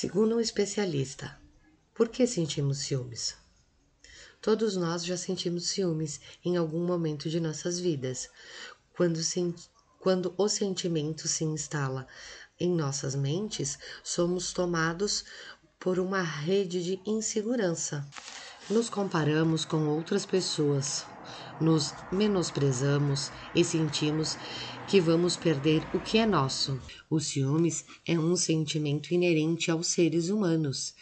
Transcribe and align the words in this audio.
Segundo 0.00 0.36
um 0.36 0.40
especialista, 0.40 1.36
por 1.92 2.08
que 2.08 2.24
sentimos 2.24 2.78
ciúmes? 2.78 3.34
Todos 4.40 4.76
nós 4.76 5.04
já 5.04 5.16
sentimos 5.16 5.70
ciúmes 5.70 6.20
em 6.44 6.56
algum 6.56 6.86
momento 6.86 7.28
de 7.28 7.40
nossas 7.40 7.80
vidas. 7.80 8.30
Quando, 8.96 9.18
quando 9.98 10.32
o 10.38 10.48
sentimento 10.48 11.26
se 11.26 11.42
instala 11.42 12.06
em 12.60 12.70
nossas 12.70 13.16
mentes, 13.16 13.76
somos 14.04 14.52
tomados 14.52 15.24
por 15.80 15.98
uma 15.98 16.22
rede 16.22 16.80
de 16.80 17.00
insegurança. 17.04 18.06
Nos 18.70 18.88
comparamos 18.88 19.64
com 19.64 19.88
outras 19.88 20.24
pessoas, 20.24 21.04
nos 21.60 21.94
menosprezamos 22.10 23.32
e 23.54 23.64
sentimos 23.64 24.36
que 24.86 25.00
vamos 25.00 25.36
perder 25.36 25.86
o 25.92 26.00
que 26.00 26.18
é 26.18 26.26
nosso. 26.26 26.80
O 27.10 27.20
ciúmes 27.20 27.84
é 28.06 28.18
um 28.18 28.36
sentimento 28.36 29.12
inerente 29.12 29.70
aos 29.70 29.88
seres 29.88 30.28
humanos 30.28 30.94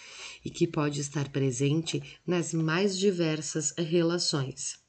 e 0.44 0.50
que 0.50 0.66
pode 0.66 1.00
estar 1.00 1.28
presente 1.28 2.02
nas 2.26 2.52
mais 2.52 2.98
diversas 2.98 3.72
relações. 3.76 4.84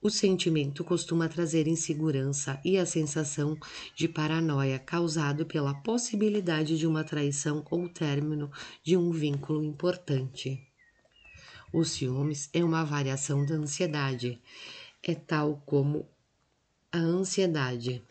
O 0.00 0.10
sentimento 0.10 0.84
costuma 0.84 1.28
trazer 1.28 1.66
insegurança 1.66 2.60
e 2.64 2.78
a 2.78 2.86
sensação 2.86 3.58
de 3.96 4.06
paranoia 4.06 4.78
causado 4.78 5.44
pela 5.46 5.74
possibilidade 5.74 6.78
de 6.78 6.86
uma 6.86 7.02
traição 7.02 7.64
ou 7.70 7.88
término 7.88 8.50
de 8.84 8.96
um 8.96 9.10
vínculo 9.10 9.64
importante. 9.64 10.62
O 11.76 11.84
ciúmes 11.84 12.48
é 12.54 12.64
uma 12.64 12.82
variação 12.86 13.44
da 13.44 13.54
ansiedade, 13.54 14.40
é 15.02 15.14
tal 15.14 15.62
como 15.66 16.08
a 16.90 16.96
ansiedade. 16.96 18.02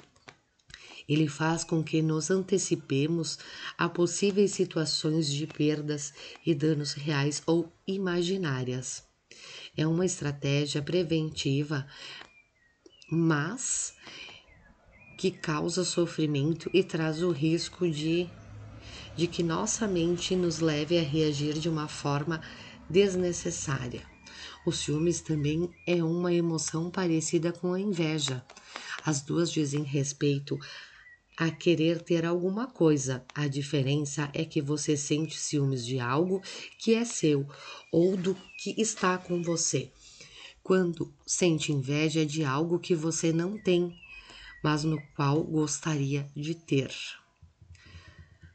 Ele 1.10 1.28
faz 1.28 1.64
com 1.64 1.84
que 1.84 2.00
nos 2.00 2.30
antecipemos 2.30 3.40
a 3.76 3.90
possíveis 3.90 4.52
situações 4.52 5.28
de 5.28 5.48
perdas 5.48 6.14
e 6.46 6.54
danos 6.54 6.94
reais 6.94 7.42
ou 7.48 7.74
imaginárias. 7.88 9.04
É 9.76 9.88
uma 9.88 10.06
estratégia 10.06 10.84
preventiva, 10.84 11.88
mas 13.10 13.96
que 15.18 15.32
causa 15.32 15.84
sofrimento 15.84 16.70
e 16.72 16.84
traz 16.84 17.24
o 17.24 17.32
risco 17.32 17.90
de, 17.90 18.30
de 19.18 19.26
que 19.26 19.42
nossa 19.42 19.88
mente 19.88 20.36
nos 20.36 20.60
leve 20.60 21.00
a 21.00 21.02
reagir 21.02 21.56
de 21.56 21.68
uma 21.68 21.88
forma 21.88 22.40
desnecessária. 22.90 24.04
O 24.66 24.72
ciúmes 24.72 25.22
também 25.22 25.70
é 25.86 26.04
uma 26.04 26.34
emoção 26.34 26.90
parecida 26.90 27.52
com 27.52 27.74
a 27.74 27.80
inveja. 27.80 28.44
As 29.06 29.22
duas 29.22 29.52
dizem 29.52 29.84
respeito 29.84 30.58
a 31.38 31.52
querer 31.52 32.02
ter 32.02 32.26
alguma 32.26 32.68
coisa. 32.68 33.24
A 33.34 33.48
diferença 33.48 34.30
é 34.34 34.46
que 34.46 34.62
você 34.62 34.96
sente 34.96 35.38
ciúmes 35.38 35.86
de 35.86 36.00
algo 36.00 36.42
que 36.80 36.96
é 36.96 37.06
seu 37.06 37.48
ou 37.92 38.16
do 38.16 38.36
que 38.58 38.80
está 38.82 39.18
com 39.18 39.42
você. 39.42 39.92
Quando 40.64 41.14
sente 41.28 41.72
inveja 41.72 42.26
de 42.26 42.44
algo 42.44 42.80
que 42.80 42.96
você 42.96 43.32
não 43.32 43.58
tem, 43.58 43.96
mas 44.64 44.84
no 44.84 45.00
qual 45.16 45.44
gostaria 45.44 46.28
de 46.36 46.56
ter. 46.56 46.92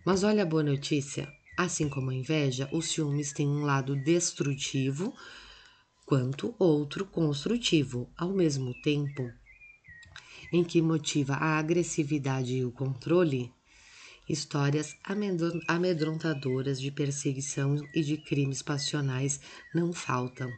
Mas 0.04 0.24
olha 0.24 0.42
a 0.42 0.46
boa 0.46 0.62
notícia: 0.64 1.32
assim 1.64 1.88
como 1.88 2.10
a 2.10 2.14
inveja, 2.14 2.68
os 2.72 2.86
ciúmes 2.86 3.32
têm 3.32 3.46
um 3.46 3.64
lado 3.64 3.94
destrutivo 3.94 5.14
quanto 6.06 6.54
outro 6.58 7.04
construtivo. 7.04 8.10
Ao 8.16 8.30
mesmo 8.30 8.72
tempo, 8.74 9.30
em 10.50 10.64
que 10.64 10.80
motiva 10.80 11.34
a 11.34 11.58
agressividade 11.58 12.56
e 12.56 12.64
o 12.64 12.72
controle, 12.72 13.52
histórias 14.26 14.96
amedrontadoras 15.68 16.80
de 16.80 16.90
perseguição 16.90 17.76
e 17.92 18.02
de 18.02 18.16
crimes 18.16 18.62
passionais 18.62 19.38
não 19.74 19.92
faltam. 19.92 20.50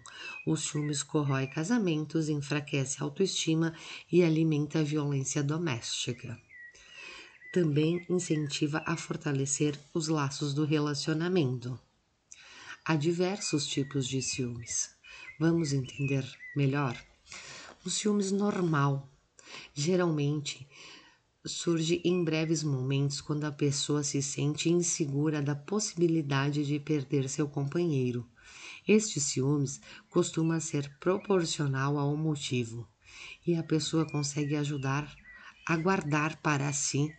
Os 0.46 0.62
ciúmes 0.68 1.02
corrói 1.02 1.48
casamentos, 1.48 2.28
enfraquece 2.28 2.98
a 3.00 3.04
autoestima 3.04 3.74
e 4.10 4.22
alimenta 4.22 4.78
a 4.78 4.84
violência 4.84 5.42
doméstica. 5.42 6.38
Também 7.52 8.04
incentiva 8.08 8.82
a 8.86 8.96
fortalecer 8.96 9.78
os 9.92 10.08
laços 10.08 10.54
do 10.54 10.64
relacionamento. 10.64 11.78
Há 12.84 12.96
diversos 12.96 13.66
tipos 13.66 14.08
de 14.08 14.22
ciúmes. 14.22 14.90
Vamos 15.38 15.72
entender 15.72 16.26
melhor? 16.56 16.96
O 17.84 17.90
ciúmes 17.90 18.32
normal 18.32 19.08
Geralmente 19.74 20.66
surge 21.44 22.00
em 22.04 22.22
breves 22.22 22.62
momentos 22.62 23.20
quando 23.20 23.44
a 23.44 23.52
pessoa 23.52 24.02
se 24.02 24.22
sente 24.22 24.70
insegura 24.70 25.42
da 25.42 25.54
possibilidade 25.54 26.64
de 26.64 26.78
perder 26.78 27.28
seu 27.28 27.48
companheiro. 27.48 28.26
Este 28.86 29.20
ciúmes 29.20 29.80
costuma 30.08 30.60
ser 30.60 30.88
proporcional 30.98 31.98
ao 31.98 32.16
motivo 32.16 32.88
e 33.46 33.54
a 33.54 33.62
pessoa 33.62 34.06
consegue 34.06 34.56
ajudar 34.56 35.14
a 35.66 35.76
guardar 35.76 36.36
para 36.42 36.72
si 36.72 37.14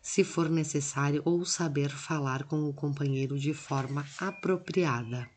se 0.00 0.24
for 0.24 0.48
necessário 0.48 1.22
ou 1.24 1.44
saber 1.44 1.90
falar 1.90 2.44
com 2.44 2.68
o 2.68 2.72
companheiro 2.72 3.38
de 3.38 3.52
forma 3.52 4.06
apropriada. 4.18 5.28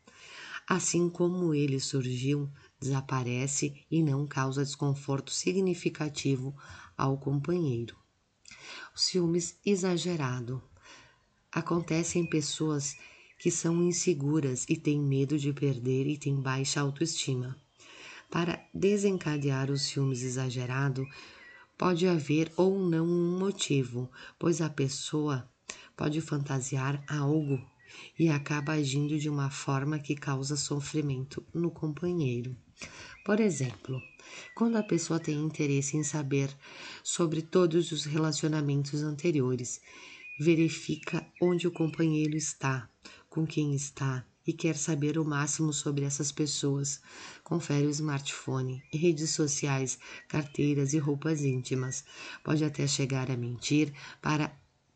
Assim 0.66 1.10
como 1.10 1.54
ele 1.54 1.78
surgiu, 1.78 2.50
desaparece 2.80 3.84
e 3.90 4.02
não 4.02 4.26
causa 4.26 4.64
desconforto 4.64 5.30
significativo 5.30 6.56
ao 6.96 7.18
companheiro. 7.18 7.96
Ciúmes 8.94 9.58
exagerado 9.64 10.62
acontece 11.50 12.18
em 12.18 12.24
pessoas 12.24 12.96
que 13.38 13.50
são 13.50 13.82
inseguras 13.82 14.64
e 14.68 14.76
têm 14.76 15.00
medo 15.00 15.36
de 15.36 15.52
perder 15.52 16.06
e 16.06 16.16
têm 16.16 16.40
baixa 16.40 16.80
autoestima. 16.80 17.56
Para 18.30 18.64
desencadear 18.72 19.70
o 19.70 19.76
ciúmes 19.76 20.22
exagerado, 20.22 21.06
pode 21.82 22.06
haver 22.06 22.48
ou 22.56 22.78
não 22.78 23.04
um 23.04 23.36
motivo, 23.40 24.08
pois 24.38 24.60
a 24.60 24.70
pessoa 24.70 25.50
pode 25.96 26.20
fantasiar 26.20 27.02
algo 27.08 27.60
e 28.16 28.28
acaba 28.28 28.74
agindo 28.74 29.18
de 29.18 29.28
uma 29.28 29.50
forma 29.50 29.98
que 29.98 30.14
causa 30.14 30.54
sofrimento 30.54 31.44
no 31.52 31.72
companheiro. 31.72 32.56
Por 33.24 33.40
exemplo, 33.40 34.00
quando 34.54 34.76
a 34.76 34.82
pessoa 34.84 35.18
tem 35.18 35.34
interesse 35.34 35.96
em 35.96 36.04
saber 36.04 36.56
sobre 37.02 37.42
todos 37.42 37.90
os 37.90 38.04
relacionamentos 38.04 39.02
anteriores, 39.02 39.80
verifica 40.38 41.26
onde 41.42 41.66
o 41.66 41.72
companheiro 41.72 42.36
está, 42.36 42.88
com 43.28 43.44
quem 43.44 43.74
está 43.74 44.24
e 44.46 44.52
quer 44.52 44.76
saber 44.76 45.18
o 45.18 45.24
máximo 45.24 45.72
sobre 45.72 46.04
essas 46.04 46.32
pessoas, 46.32 47.00
confere 47.44 47.86
o 47.86 47.90
smartphone, 47.90 48.82
redes 48.92 49.30
sociais, 49.30 49.98
carteiras 50.28 50.92
e 50.92 50.98
roupas 50.98 51.42
íntimas. 51.42 52.04
Pode 52.42 52.64
até 52.64 52.86
chegar 52.86 53.30
a 53.30 53.36
mentir 53.36 53.92
para 54.20 54.52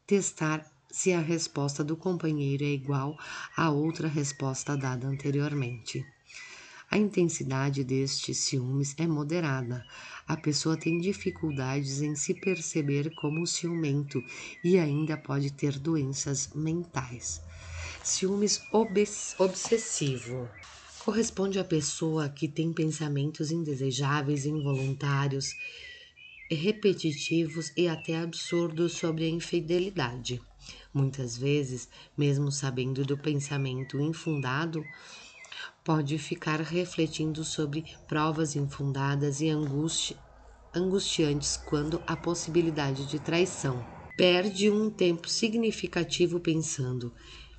testar 0.06 0.64
se 0.90 1.12
a 1.12 1.20
resposta 1.20 1.84
do 1.84 1.96
companheiro 1.96 2.64
é 2.64 2.70
igual 2.70 3.18
a 3.56 3.70
outra 3.70 4.08
resposta 4.08 4.76
dada 4.76 5.06
anteriormente. 5.06 6.04
A 6.88 6.96
intensidade 6.96 7.82
destes 7.82 8.38
ciúmes 8.38 8.94
é 8.96 9.06
moderada. 9.06 9.84
A 10.26 10.36
pessoa 10.36 10.76
tem 10.76 10.98
dificuldades 10.98 12.00
em 12.00 12.14
se 12.14 12.32
perceber 12.32 13.12
como 13.16 13.46
ciumento 13.46 14.22
e 14.62 14.78
ainda 14.78 15.16
pode 15.16 15.52
ter 15.52 15.78
doenças 15.78 16.50
mentais. 16.54 17.42
Ciúmes 18.06 18.62
obsessivo 19.36 20.48
corresponde 21.04 21.58
à 21.58 21.64
pessoa 21.64 22.28
que 22.28 22.46
tem 22.46 22.72
pensamentos 22.72 23.50
indesejáveis, 23.50 24.46
involuntários, 24.46 25.56
repetitivos 26.48 27.72
e 27.76 27.88
até 27.88 28.16
absurdos 28.16 28.92
sobre 28.92 29.24
a 29.24 29.28
infidelidade. 29.28 30.40
Muitas 30.94 31.36
vezes, 31.36 31.88
mesmo 32.16 32.52
sabendo 32.52 33.04
do 33.04 33.18
pensamento 33.18 34.00
infundado, 34.00 34.86
pode 35.84 36.16
ficar 36.16 36.60
refletindo 36.60 37.42
sobre 37.42 37.92
provas 38.06 38.54
infundadas 38.54 39.40
e 39.40 39.48
angústia, 39.48 40.16
angustiantes 40.72 41.56
quando 41.56 42.00
a 42.06 42.16
possibilidade 42.16 43.04
de 43.04 43.18
traição. 43.18 43.84
Perde 44.16 44.70
um 44.70 44.88
tempo 44.88 45.28
significativo 45.28 46.38
pensando. 46.38 47.12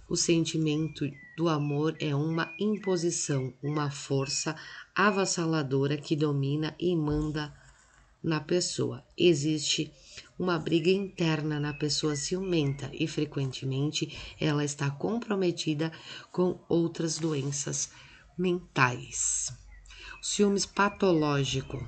O 0.09 0.15
sentimento 0.15 1.09
do 1.35 1.49
amor 1.49 1.95
é 1.99 2.15
uma 2.15 2.53
imposição, 2.57 3.53
uma 3.61 3.91
força 3.91 4.55
avassaladora 4.95 5.97
que 5.97 6.15
domina 6.15 6.73
e 6.79 6.95
manda 6.95 7.53
na 8.23 8.39
pessoa. 8.39 9.03
Existe 9.17 9.91
uma 10.39 10.57
briga 10.57 10.89
interna 10.89 11.59
na 11.59 11.73
pessoa 11.73 12.15
ciumenta 12.15 12.89
e 12.93 13.05
frequentemente 13.05 14.17
ela 14.39 14.63
está 14.63 14.89
comprometida 14.89 15.91
com 16.31 16.57
outras 16.69 17.17
doenças 17.17 17.91
mentais. 18.37 19.51
Ciúmes 20.21 20.65
patológico. 20.65 21.85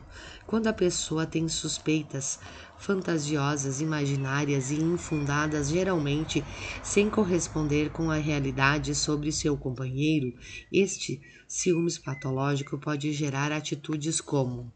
Quando 0.49 0.65
a 0.65 0.73
pessoa 0.73 1.27
tem 1.27 1.47
suspeitas 1.47 2.39
fantasiosas, 2.75 3.81
imaginárias 3.81 4.71
e 4.71 4.81
infundadas, 4.81 5.69
geralmente 5.69 6.43
sem 6.81 7.07
corresponder 7.07 7.91
com 7.91 8.09
a 8.09 8.15
realidade 8.15 8.95
sobre 8.95 9.31
seu 9.31 9.55
companheiro, 9.55 10.33
este 10.71 11.21
ciúmes 11.47 11.99
patológico 11.99 12.79
pode 12.79 13.13
gerar 13.13 13.51
atitudes 13.51 14.19
como 14.19 14.73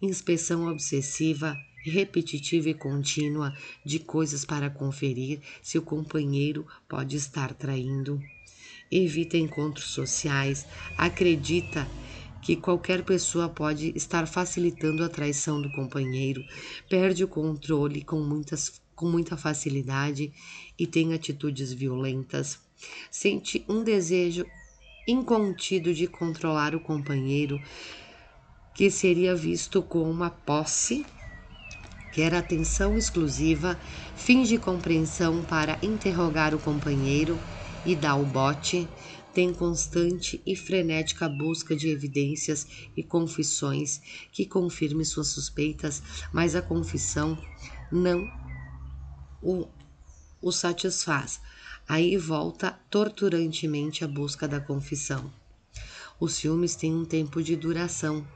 inspeção 0.00 0.68
obsessiva, 0.68 1.60
repetitiva 1.82 2.68
e 2.68 2.74
contínua 2.74 3.52
de 3.84 3.98
coisas 3.98 4.44
para 4.44 4.70
conferir 4.70 5.40
se 5.60 5.76
o 5.76 5.82
companheiro 5.82 6.64
pode 6.88 7.16
estar 7.16 7.52
traindo, 7.52 8.22
evita 8.92 9.36
encontros 9.36 9.86
sociais, 9.86 10.64
acredita 10.96 11.84
que 12.44 12.56
qualquer 12.56 13.02
pessoa 13.02 13.48
pode 13.48 13.90
estar 13.96 14.26
facilitando 14.26 15.02
a 15.02 15.08
traição 15.08 15.62
do 15.62 15.72
companheiro, 15.72 16.44
perde 16.90 17.24
o 17.24 17.28
controle 17.28 18.04
com, 18.04 18.20
muitas, 18.20 18.82
com 18.94 19.06
muita 19.06 19.34
facilidade 19.34 20.30
e 20.78 20.86
tem 20.86 21.14
atitudes 21.14 21.72
violentas, 21.72 22.58
sente 23.10 23.64
um 23.66 23.82
desejo 23.82 24.44
incontido 25.08 25.94
de 25.94 26.06
controlar 26.06 26.74
o 26.74 26.80
companheiro, 26.80 27.58
que 28.74 28.90
seria 28.90 29.34
visto 29.34 29.82
como 29.82 30.10
uma 30.10 30.28
posse, 30.28 31.06
quer 32.12 32.34
atenção 32.34 32.98
exclusiva, 32.98 33.80
finge 34.16 34.58
compreensão 34.58 35.42
para 35.44 35.78
interrogar 35.82 36.54
o 36.54 36.58
companheiro 36.58 37.38
e 37.86 37.96
dá 37.96 38.14
o 38.14 38.24
bote, 38.26 38.86
tem 39.34 39.52
constante 39.52 40.40
e 40.46 40.54
frenética 40.54 41.28
busca 41.28 41.74
de 41.74 41.88
evidências 41.88 42.66
e 42.96 43.02
confissões 43.02 44.00
que 44.30 44.46
confirmem 44.46 45.04
suas 45.04 45.28
suspeitas, 45.28 46.00
mas 46.32 46.54
a 46.54 46.62
confissão 46.62 47.36
não 47.90 48.30
o, 49.42 49.66
o 50.40 50.52
satisfaz. 50.52 51.40
Aí 51.86 52.16
volta 52.16 52.78
torturantemente 52.88 54.04
a 54.04 54.08
busca 54.08 54.46
da 54.46 54.60
confissão. 54.60 55.30
Os 56.18 56.34
ciúmes 56.34 56.76
têm 56.76 56.94
um 56.94 57.04
tempo 57.04 57.42
de 57.42 57.56
duração 57.56 58.26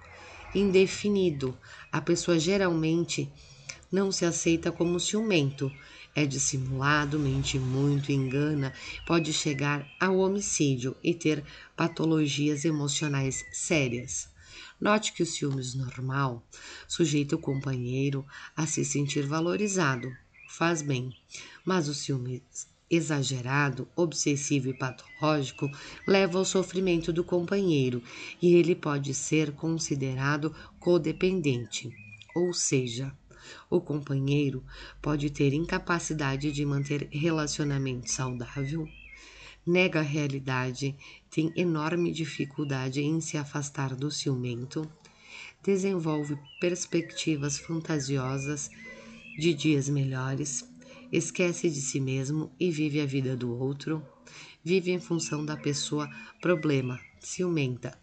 indefinido. 0.54 1.56
A 1.92 2.00
pessoa 2.00 2.38
geralmente 2.38 3.30
não 3.90 4.10
se 4.10 4.24
aceita 4.24 4.70
como 4.72 5.00
ciumento, 5.00 5.72
é 6.18 6.26
dissimulado, 6.26 7.16
mente 7.16 7.60
muito, 7.60 8.10
engana, 8.10 8.72
pode 9.06 9.32
chegar 9.32 9.88
ao 10.00 10.18
homicídio 10.18 10.96
e 11.02 11.14
ter 11.14 11.44
patologias 11.76 12.64
emocionais 12.64 13.44
sérias. 13.52 14.28
Note 14.80 15.12
que 15.12 15.22
o 15.22 15.26
ciúmes 15.26 15.74
normal 15.74 16.44
sujeita 16.88 17.36
o 17.36 17.38
companheiro 17.38 18.26
a 18.56 18.66
se 18.66 18.84
sentir 18.84 19.26
valorizado, 19.26 20.10
faz 20.48 20.82
bem, 20.82 21.16
mas 21.64 21.86
o 21.88 21.94
ciúmes 21.94 22.42
exagerado, 22.90 23.86
obsessivo 23.94 24.70
e 24.70 24.74
patológico 24.74 25.70
leva 26.04 26.38
ao 26.38 26.44
sofrimento 26.44 27.12
do 27.12 27.22
companheiro 27.22 28.02
e 28.42 28.54
ele 28.54 28.74
pode 28.74 29.14
ser 29.14 29.52
considerado 29.52 30.52
codependente, 30.80 31.92
ou 32.34 32.52
seja, 32.52 33.14
o 33.70 33.80
companheiro 33.80 34.64
pode 35.00 35.30
ter 35.30 35.52
incapacidade 35.52 36.52
de 36.52 36.64
manter 36.64 37.08
relacionamento 37.10 38.10
saudável, 38.10 38.88
nega 39.66 40.00
a 40.00 40.02
realidade, 40.02 40.96
tem 41.30 41.52
enorme 41.54 42.12
dificuldade 42.12 43.00
em 43.02 43.20
se 43.20 43.36
afastar 43.36 43.94
do 43.94 44.10
ciumento, 44.10 44.90
desenvolve 45.62 46.38
perspectivas 46.60 47.58
fantasiosas 47.58 48.70
de 49.38 49.52
dias 49.54 49.88
melhores, 49.88 50.64
esquece 51.12 51.70
de 51.70 51.80
si 51.80 52.00
mesmo 52.00 52.50
e 52.58 52.70
vive 52.70 53.00
a 53.00 53.06
vida 53.06 53.36
do 53.36 53.56
outro, 53.56 54.02
vive 54.64 54.90
em 54.90 54.98
função 54.98 55.44
da 55.44 55.56
pessoa 55.56 56.08
problema, 56.40 56.98
ciumenta. 57.20 57.98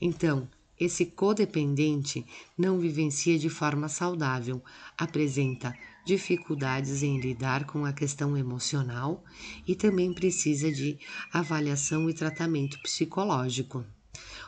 Então, 0.00 0.48
esse 0.78 1.06
codependente 1.06 2.24
não 2.56 2.78
vivencia 2.78 3.38
de 3.38 3.48
forma 3.48 3.88
saudável, 3.88 4.62
apresenta 4.96 5.76
dificuldades 6.04 7.02
em 7.02 7.18
lidar 7.18 7.64
com 7.64 7.84
a 7.84 7.92
questão 7.92 8.36
emocional 8.36 9.24
e 9.66 9.74
também 9.74 10.12
precisa 10.12 10.70
de 10.70 10.98
avaliação 11.32 12.08
e 12.08 12.14
tratamento 12.14 12.78
psicológico. 12.80 13.84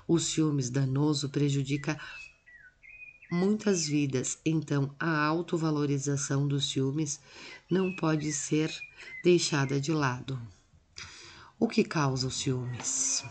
O 0.07 0.19
ciúmes 0.19 0.71
danoso 0.71 1.29
prejudica 1.29 1.99
muitas 3.31 3.87
vidas, 3.87 4.39
então 4.45 4.95
a 4.99 5.25
autovalorização 5.25 6.47
dos 6.47 6.71
ciúmes 6.71 7.21
não 7.71 7.95
pode 7.95 8.33
ser 8.33 8.73
deixada 9.23 9.81
de 9.81 9.93
lado. 9.93 10.41
O 11.59 11.69
que 11.69 11.85
causa 11.85 12.29
os 12.29 12.37
ciúmes? 12.37 13.25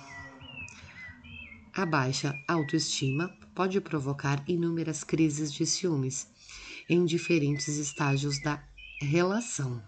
A 1.78 1.86
baixa 1.86 2.34
autoestima 2.48 3.30
pode 3.54 3.80
provocar 3.80 4.44
inúmeras 4.48 5.04
crises 5.04 5.54
de 5.54 5.64
ciúmes 5.64 6.28
em 6.90 7.06
diferentes 7.06 7.78
estágios 7.78 8.42
da 8.42 8.64
relação. 9.00 9.80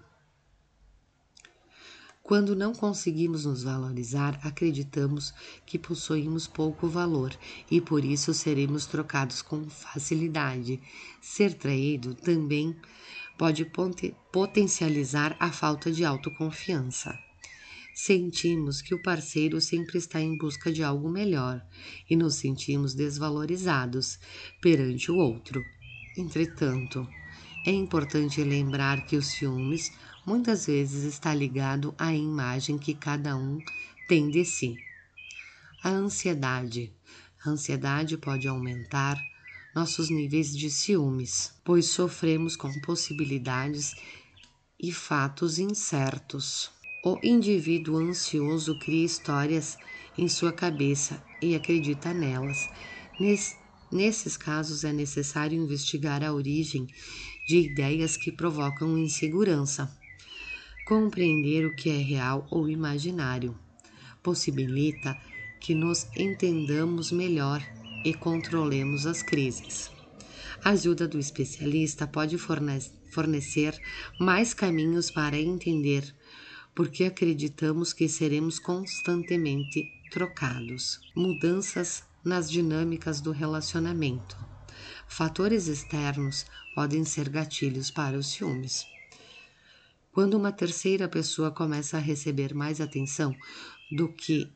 Quando 2.22 2.56
não 2.56 2.76
conseguimos 2.76 3.44
nos 3.44 3.64
valorizar, 3.64 4.40
acreditamos 4.44 5.34
que 5.66 5.80
possuímos 5.80 6.46
pouco 6.46 6.88
valor 6.88 7.36
e 7.72 7.82
por 7.82 8.06
isso 8.06 8.36
seremos 8.36 8.86
trocados 8.86 9.42
com 9.42 9.68
facilidade. 9.68 10.80
Ser 11.20 11.56
traído 11.56 12.14
também 12.14 12.76
pode 13.36 13.66
potencializar 14.32 15.36
a 15.40 15.52
falta 15.52 15.92
de 15.92 16.06
autoconfiança. 16.06 17.18
Sentimos 18.01 18.81
que 18.81 18.96
o 18.96 19.01
parceiro 19.04 19.60
sempre 19.60 19.98
está 19.98 20.22
em 20.22 20.38
busca 20.38 20.72
de 20.72 20.81
algo 20.81 21.10
melhor 21.10 21.62
e 22.10 22.16
nos 22.16 22.36
sentimos 22.36 22.94
desvalorizados 22.94 24.18
perante 24.62 25.12
o 25.12 25.18
outro. 25.18 25.62
Entretanto, 26.18 27.06
é 27.68 27.72
importante 27.72 28.42
lembrar 28.42 29.06
que 29.06 29.18
os 29.18 29.28
ciúmes 29.28 29.92
muitas 30.25 30.66
vezes 30.68 31.04
está 31.04 31.36
ligado 31.36 31.94
à 31.98 32.16
imagem 32.16 32.78
que 32.78 32.94
cada 32.94 33.36
um 33.36 33.60
tem 34.07 34.30
de 34.30 34.45
si. 34.45 34.78
A 35.84 35.90
ansiedade. 35.90 36.94
A 37.44 37.50
ansiedade 37.50 38.18
pode 38.18 38.48
aumentar 38.48 39.22
nossos 39.75 40.10
níveis 40.10 40.56
de 40.56 40.69
ciúmes, 40.69 41.54
pois 41.66 41.88
sofremos 41.88 42.56
com 42.56 42.72
possibilidades 42.80 43.94
e 44.80 44.90
fatos 44.90 45.60
incertos. 45.60 46.79
O 47.01 47.18
indivíduo 47.24 47.96
ansioso 47.96 48.78
cria 48.78 49.06
histórias 49.06 49.78
em 50.18 50.28
sua 50.28 50.52
cabeça 50.52 51.24
e 51.42 51.56
acredita 51.56 52.14
nelas. 52.14 52.69
nesses 53.90 54.35
casos, 54.35 54.83
é 54.83 54.92
necessário 54.92 55.57
investigar 55.57 56.21
a 56.21 56.33
origem 56.33 56.88
de 57.47 57.57
ideias 57.57 58.18
que 58.18 58.33
provocam 58.33 58.97
insegurança. 58.97 59.90
Compreender 60.85 61.66
o 61.66 61.74
que 61.74 61.90
é 61.90 61.97
real 61.97 62.45
ou 62.52 62.68
imaginário 62.68 63.57
possibilita 64.21 65.18
que 65.62 65.74
nos 65.74 66.06
entendamos 66.18 67.14
melhor 67.14 67.66
e 68.04 68.14
controlemos 68.14 69.06
as 69.06 69.24
crises. 69.24 69.90
A 70.66 70.71
ajuda 70.71 71.07
do 71.07 71.18
especialista 71.18 72.06
pode 72.06 72.38
fornecer 72.38 73.80
mais 74.19 74.54
caminhos 74.54 75.09
para 75.09 75.40
entender 75.40 76.14
porque 76.80 77.04
acreditamos 77.04 77.92
que 77.92 78.07
seremos 78.07 78.57
constantemente 78.57 79.92
trocados. 80.09 81.02
Mudanças 81.14 82.06
nas 82.24 82.50
dinâmicas 82.50 83.19
do 83.19 83.33
relacionamento. 83.33 84.38
Fatores 85.06 85.68
externos 85.68 86.45
podem 86.74 87.04
ser 87.04 87.28
gatilhos 87.28 87.92
para 87.92 88.18
os 88.18 88.28
ciúmes. 88.28 88.86
Quando 90.14 90.36
uma 90.36 90.54
terceira 90.54 91.09
pessoa 91.09 91.52
começa 91.52 91.98
a 91.98 92.00
receber 92.00 92.54
mais 92.54 92.80
atenção 92.80 93.36
do 93.92 94.07
que 94.14 94.50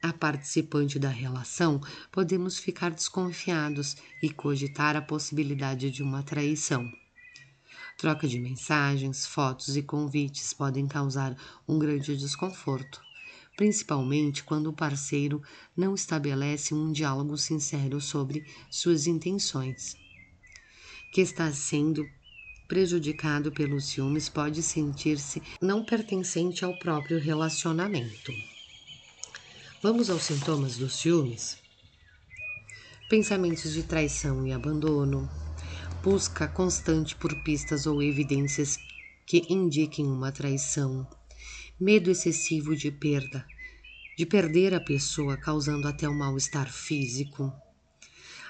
a 0.00 0.12
participante 0.12 0.96
da 0.96 1.10
relação, 1.10 1.80
podemos 2.12 2.56
ficar 2.60 2.92
desconfiados 2.92 3.96
e 4.22 4.30
cogitar 4.30 4.94
a 4.94 5.02
possibilidade 5.02 5.90
de 5.90 6.04
uma 6.04 6.22
traição. 6.22 6.88
Troca 7.98 8.28
de 8.28 8.38
mensagens, 8.38 9.26
fotos 9.26 9.76
e 9.76 9.82
convites 9.82 10.52
podem 10.52 10.86
causar 10.86 11.36
um 11.66 11.80
grande 11.80 12.16
desconforto, 12.16 13.02
principalmente 13.56 14.44
quando 14.44 14.68
o 14.68 14.72
parceiro 14.72 15.42
não 15.76 15.96
estabelece 15.96 16.72
um 16.72 16.92
diálogo 16.92 17.36
sincero 17.36 18.00
sobre 18.00 18.46
suas 18.70 19.08
intenções. 19.08 19.96
Que 21.12 21.20
está 21.20 21.52
sendo 21.52 22.08
prejudicado 22.68 23.50
pelos 23.50 23.86
ciúmes 23.86 24.28
pode 24.28 24.62
sentir-se 24.62 25.42
não 25.60 25.84
pertencente 25.84 26.64
ao 26.64 26.78
próprio 26.78 27.18
relacionamento. 27.18 28.30
Vamos 29.82 30.08
aos 30.08 30.22
sintomas 30.22 30.76
dos 30.76 31.00
ciúmes? 31.00 31.58
Pensamentos 33.10 33.72
de 33.72 33.82
traição 33.82 34.46
e 34.46 34.52
abandono, 34.52 35.28
busca 36.02 36.46
constante 36.46 37.16
por 37.16 37.34
pistas 37.42 37.86
ou 37.86 38.00
evidências 38.02 38.78
que 39.26 39.44
indiquem 39.48 40.06
uma 40.06 40.30
traição, 40.30 41.06
medo 41.78 42.10
excessivo 42.10 42.76
de 42.76 42.90
perda, 42.90 43.44
de 44.16 44.24
perder 44.24 44.74
a 44.74 44.80
pessoa, 44.80 45.36
causando 45.36 45.88
até 45.88 46.08
um 46.08 46.14
mal-estar 46.14 46.72
físico, 46.72 47.52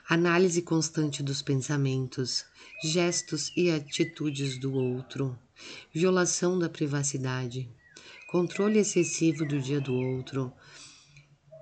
análise 0.08 0.60
constante 0.60 1.22
dos 1.22 1.40
pensamentos, 1.40 2.44
gestos 2.84 3.50
e 3.56 3.70
atitudes 3.70 4.58
do 4.58 4.74
outro, 4.74 5.38
violação 5.92 6.58
da 6.58 6.68
privacidade, 6.68 7.68
controle 8.28 8.78
excessivo 8.78 9.46
do 9.46 9.58
dia 9.58 9.80
do 9.80 9.94
outro, 9.94 10.52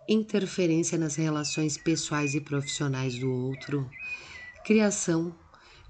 interferência 0.09 0.99
nas 0.99 1.14
relações 1.14 1.76
pessoais 1.78 2.35
e 2.35 2.40
profissionais 2.40 3.16
do 3.19 3.31
outro, 3.31 3.88
criação 4.64 5.35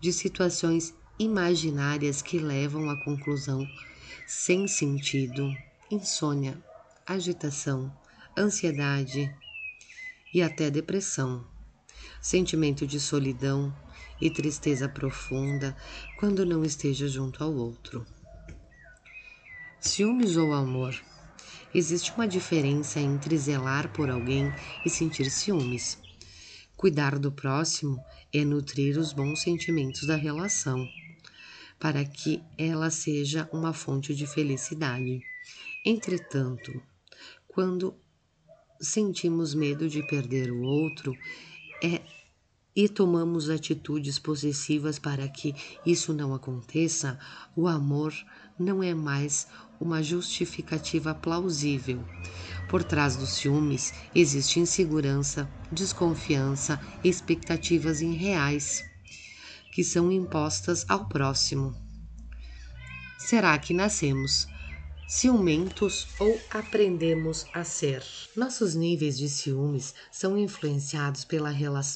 de 0.01 0.13
situações 0.13 0.95
imaginárias 1.19 2.21
que 2.23 2.39
levam 2.39 2.91
à 2.91 2.97
conclusão 2.97 3.69
sem 4.27 4.67
sentido, 4.67 5.57
insônia, 5.91 6.59
agitação, 7.07 7.93
ansiedade 8.37 9.33
e 10.35 10.43
até 10.43 10.71
depressão, 10.71 11.47
sentimento 12.21 12.87
de 12.87 12.99
solidão 12.99 13.73
e 14.21 14.29
tristeza 14.29 14.89
profunda 14.89 15.77
quando 16.17 16.45
não 16.45 16.65
esteja 16.65 17.07
junto 17.09 17.43
ao 17.43 17.55
outro. 17.55 18.07
Ciúmes 19.81 20.37
ou 20.37 20.53
amor? 20.53 21.01
Existe 21.73 22.13
uma 22.13 22.27
diferença 22.27 22.99
entre 22.99 23.37
zelar 23.39 23.89
por 23.93 24.11
alguém 24.11 24.53
e 24.85 24.91
sentir 24.91 25.31
ciúmes. 25.31 26.06
Cuidar 26.77 27.19
do 27.19 27.33
próximo 27.33 27.99
é 28.31 28.45
nutrir 28.45 28.99
os 28.99 29.13
bons 29.15 29.41
sentimentos 29.41 30.07
da 30.07 30.15
relação, 30.15 30.87
para 31.79 32.05
que 32.05 32.43
ela 32.59 32.91
seja 32.91 33.49
uma 33.51 33.73
fonte 33.73 34.15
de 34.15 34.27
felicidade. 34.27 35.23
Entretanto, 35.85 36.83
quando 37.49 37.95
sentimos 38.79 39.55
medo 39.55 39.89
de 39.89 40.07
perder 40.07 40.51
o 40.51 40.61
outro 40.61 41.17
é, 41.83 42.03
e 42.75 42.91
tomamos 42.91 43.49
atitudes 43.49 44.19
possessivas 44.19 44.99
para 44.99 45.27
que 45.29 45.55
isso 45.87 46.13
não 46.13 46.35
aconteça, 46.35 47.19
o 47.57 47.67
amor 47.67 48.13
não 48.59 48.83
é 48.83 48.95
mais 48.95 49.47
uma 49.81 50.03
justificativa 50.03 51.15
plausível. 51.15 52.05
Por 52.69 52.83
trás 52.83 53.17
dos 53.17 53.31
ciúmes 53.31 53.93
existe 54.15 54.59
insegurança, 54.59 55.49
desconfiança, 55.71 56.81
expectativas 57.05 58.01
irreais 58.01 58.85
que 59.73 59.85
são 59.85 60.11
impostas 60.11 60.87
ao 60.89 61.07
próximo. 61.07 61.75
Será 63.19 63.59
que 63.59 63.75
nascemos 63.75 64.49
ciumentos 65.07 66.09
ou 66.19 66.41
aprendemos 66.51 67.47
a 67.53 67.63
ser? 67.63 68.03
Nossos 68.35 68.75
níveis 68.75 69.19
de 69.19 69.29
ciúmes 69.29 69.95
são 70.11 70.39
influenciados 70.39 71.25
pela, 71.25 71.53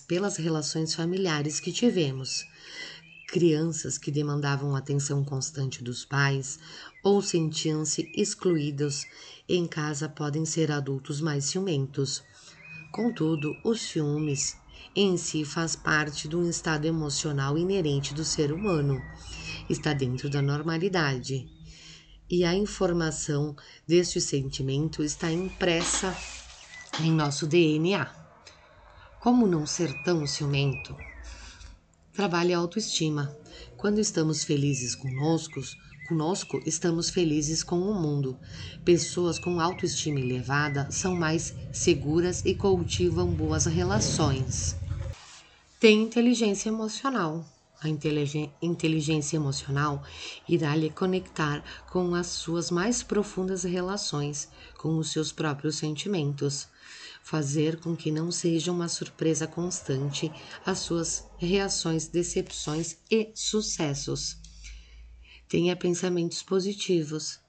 pelas 0.07 0.37
relações 0.37 0.95
familiares 0.95 1.59
que 1.59 1.73
tivemos. 1.73 2.45
Crianças 3.31 3.97
que 3.97 4.11
demandavam 4.11 4.75
atenção 4.75 5.23
constante 5.23 5.85
dos 5.85 6.05
pais 6.05 6.59
ou 7.01 7.23
sentiam-se 7.23 8.11
excluídos 8.13 9.07
em 9.49 9.69
casa 9.69 10.09
podem 10.09 10.45
ser 10.45 10.73
adultos 10.73 11.21
mais 11.21 11.45
ciumentos. 11.45 12.25
Contudo, 12.91 13.57
os 13.63 13.83
ciúmes 13.83 14.57
em 14.97 15.17
si 15.17 15.45
faz 15.45 15.77
parte 15.77 16.27
de 16.27 16.35
um 16.35 16.51
estado 16.51 16.87
emocional 16.87 17.57
inerente 17.57 18.13
do 18.13 18.25
ser 18.25 18.51
humano. 18.51 19.01
Está 19.69 19.93
dentro 19.93 20.29
da 20.29 20.43
normalidade. 20.43 21.49
E 22.29 22.45
a 22.45 22.53
informação 22.53 23.55
deste 23.87 24.21
sentimento 24.21 25.05
está 25.05 25.31
impressa 25.31 26.17
em 26.99 27.13
nosso 27.13 27.47
DNA. 27.47 28.11
Como 29.21 29.47
não 29.47 29.65
ser 29.67 29.93
tão 30.03 30.27
ciumento? 30.27 31.10
Trabalhe 32.21 32.53
a 32.53 32.59
autoestima. 32.59 33.35
Quando 33.79 33.99
estamos 33.99 34.45
felizes 34.45 34.95
conosco, 34.95 35.59
conosco, 36.07 36.61
estamos 36.67 37.09
felizes 37.09 37.63
com 37.63 37.81
o 37.81 37.95
mundo. 37.95 38.39
Pessoas 38.85 39.39
com 39.39 39.59
autoestima 39.59 40.21
elevada 40.21 40.87
são 40.91 41.17
mais 41.17 41.55
seguras 41.73 42.45
e 42.45 42.55
cultivam 42.55 43.27
boas 43.33 43.65
relações. 43.65 44.77
Tem 45.81 46.03
inteligência 46.03 46.69
emocional. 46.69 47.43
A 47.83 47.89
inteligência 47.89 49.37
emocional 49.37 50.03
irá 50.47 50.77
lhe 50.77 50.91
conectar 50.91 51.65
com 51.91 52.15
as 52.15 52.27
suas 52.27 52.71
mais 52.71 53.03
profundas 53.03 53.63
relações, 53.63 54.47
com 54.77 54.99
os 54.99 55.11
seus 55.11 55.33
próprios 55.33 55.77
sentimentos, 55.77 56.69
fazer 57.23 57.79
com 57.79 57.95
que 57.97 58.11
não 58.11 58.31
seja 58.31 58.73
uma 58.73 58.89
surpresa 58.89 59.47
constante 59.47 60.31
as 60.65 60.79
suas 60.79 61.29
reações, 61.39 62.09
decepções 62.09 62.97
e 63.11 63.31
sucessos. 63.35 64.37
Tenha 65.49 65.75
pensamentos 65.75 66.43
positivos. 66.43 67.41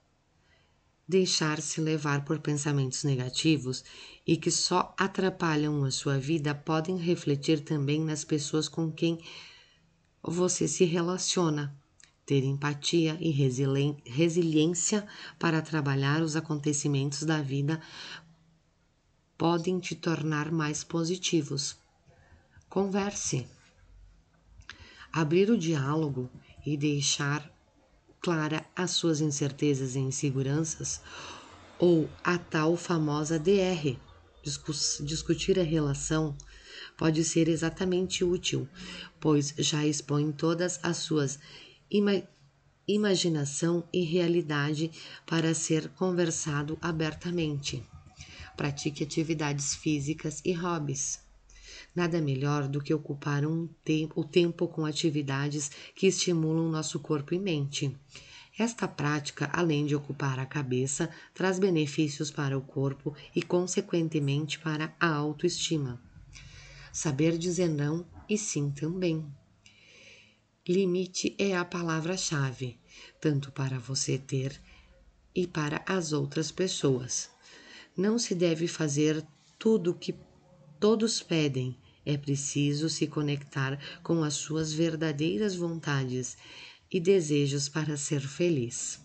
Deixar-se 1.07 1.81
levar 1.81 2.23
por 2.23 2.39
pensamentos 2.39 3.03
negativos 3.03 3.83
e 4.25 4.37
que 4.37 4.49
só 4.49 4.95
atrapalham 4.97 5.83
a 5.83 5.91
sua 5.91 6.17
vida 6.17 6.55
podem 6.55 6.97
refletir 6.97 7.59
também 7.59 7.99
nas 7.99 8.23
pessoas 8.23 8.69
com 8.69 8.91
quem 8.91 9.19
você 10.23 10.67
se 10.67 10.85
relaciona. 10.85 11.75
Ter 12.25 12.43
empatia 12.43 13.17
e 13.19 13.29
resiliência 14.05 15.05
para 15.37 15.61
trabalhar 15.61 16.21
os 16.21 16.35
acontecimentos 16.35 17.23
da 17.23 17.41
vida 17.41 17.81
podem 19.41 19.79
te 19.79 19.95
tornar 19.95 20.51
mais 20.51 20.83
positivos. 20.83 21.75
Converse. 22.69 23.47
Abrir 25.11 25.49
o 25.49 25.57
diálogo 25.57 26.29
e 26.63 26.77
deixar 26.77 27.51
clara 28.21 28.63
as 28.75 28.91
suas 28.91 29.19
incertezas 29.19 29.95
e 29.95 29.99
inseguranças, 29.99 31.01
ou 31.79 32.07
a 32.23 32.37
tal 32.37 32.77
famosa 32.77 33.39
DR. 33.39 33.97
discutir 35.03 35.59
a 35.59 35.63
relação 35.63 36.37
pode 36.95 37.23
ser 37.23 37.47
exatamente 37.47 38.23
útil, 38.23 38.69
pois 39.19 39.55
já 39.57 39.83
expõe 39.83 40.31
todas 40.31 40.79
as 40.83 40.97
suas 40.97 41.39
ima 41.89 42.21
imaginação 42.87 43.83
e 43.91 44.03
realidade 44.03 44.91
para 45.25 45.55
ser 45.55 45.89
conversado 45.89 46.77
abertamente. 46.79 47.83
Pratique 48.55 49.03
atividades 49.03 49.75
físicas 49.75 50.41
e 50.45 50.53
hobbies. 50.53 51.19
Nada 51.95 52.21
melhor 52.21 52.67
do 52.67 52.81
que 52.81 52.93
ocupar 52.93 53.45
um 53.45 53.67
o 54.15 54.23
tempo 54.23 54.67
com 54.67 54.85
atividades 54.85 55.71
que 55.95 56.07
estimulam 56.07 56.69
nosso 56.69 56.99
corpo 56.99 57.33
e 57.33 57.39
mente. 57.39 57.95
Esta 58.57 58.87
prática, 58.87 59.49
além 59.51 59.85
de 59.85 59.95
ocupar 59.95 60.37
a 60.37 60.45
cabeça, 60.45 61.09
traz 61.33 61.57
benefícios 61.57 62.29
para 62.29 62.57
o 62.57 62.61
corpo 62.61 63.15
e, 63.35 63.41
consequentemente, 63.41 64.59
para 64.59 64.95
a 64.99 65.07
autoestima. 65.07 66.01
Saber 66.91 67.37
dizer 67.37 67.69
não 67.69 68.05
e 68.29 68.37
sim 68.37 68.69
também. 68.69 69.25
Limite 70.67 71.35
é 71.39 71.57
a 71.57 71.65
palavra-chave, 71.65 72.77
tanto 73.19 73.51
para 73.51 73.79
você 73.79 74.17
ter 74.17 74.61
e 75.33 75.47
para 75.47 75.83
as 75.87 76.13
outras 76.13 76.51
pessoas. 76.51 77.29
Não 77.95 78.17
se 78.17 78.33
deve 78.33 78.67
fazer 78.67 79.25
tudo 79.59 79.91
o 79.91 79.95
que 79.95 80.15
todos 80.79 81.21
pedem, 81.21 81.77
é 82.05 82.17
preciso 82.17 82.89
se 82.89 83.05
conectar 83.05 83.79
com 84.01 84.23
as 84.23 84.35
suas 84.35 84.73
verdadeiras 84.73 85.55
vontades 85.55 86.37
e 86.91 86.99
desejos 86.99 87.67
para 87.67 87.97
ser 87.97 88.21
feliz. 88.21 89.00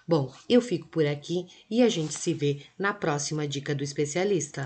Bom, 0.08 0.32
eu 0.48 0.60
fico 0.60 0.86
por 0.86 1.04
aqui 1.04 1.48
e 1.68 1.82
a 1.82 1.88
gente 1.88 2.14
se 2.14 2.32
vê 2.32 2.62
na 2.78 2.94
próxima 2.94 3.48
dica 3.48 3.74
do 3.74 3.82
especialista. 3.82 4.64